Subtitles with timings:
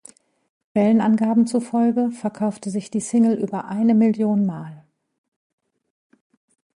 [0.73, 4.83] Quellenangaben zufolge verkaufte sich die Single über eine Million Mal.